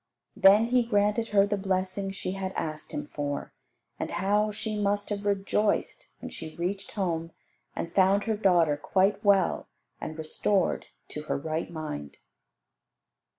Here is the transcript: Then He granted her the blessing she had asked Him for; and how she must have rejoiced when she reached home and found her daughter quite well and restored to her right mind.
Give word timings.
Then 0.35 0.65
He 0.69 0.81
granted 0.81 1.27
her 1.27 1.45
the 1.45 1.57
blessing 1.59 2.09
she 2.09 2.31
had 2.31 2.53
asked 2.53 2.91
Him 2.91 3.05
for; 3.05 3.53
and 3.99 4.09
how 4.09 4.49
she 4.49 4.75
must 4.79 5.09
have 5.09 5.27
rejoiced 5.27 6.07
when 6.19 6.31
she 6.31 6.55
reached 6.55 6.93
home 6.93 7.33
and 7.75 7.93
found 7.93 8.23
her 8.23 8.35
daughter 8.35 8.77
quite 8.77 9.23
well 9.23 9.67
and 10.01 10.17
restored 10.17 10.87
to 11.09 11.21
her 11.25 11.37
right 11.37 11.69
mind. 11.69 12.17